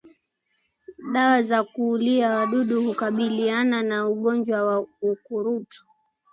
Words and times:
Dawa 1.13 1.41
za 1.41 1.63
kuulia 1.63 2.29
wadudu 2.35 2.83
hukabiliana 2.83 3.83
na 3.83 4.07
ugonjwa 4.07 4.65
wa 4.65 4.79
ukurutu 5.01 5.85